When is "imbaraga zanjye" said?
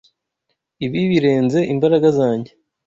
1.73-2.51